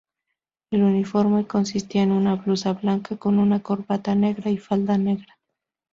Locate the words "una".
2.11-2.33, 3.37-3.61